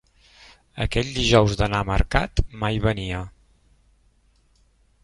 [0.85, 3.21] Aquell dijous d'anar a mercat mai venia